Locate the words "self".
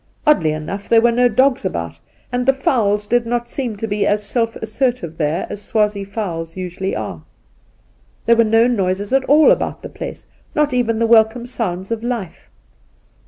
4.25-4.55